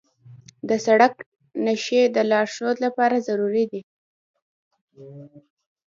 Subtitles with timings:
[0.69, 1.13] د سړک
[1.65, 3.81] نښې د لارښود لپاره ضروري دي.